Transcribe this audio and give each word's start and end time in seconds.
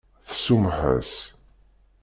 Tsumeḥ-as. 0.29 1.13